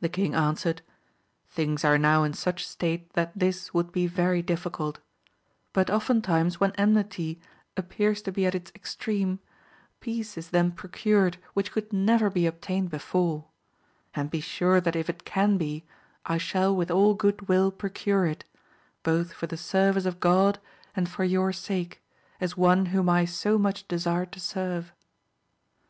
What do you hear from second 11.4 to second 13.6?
which could never be 152 AMADIS OF GAUL. obtained before: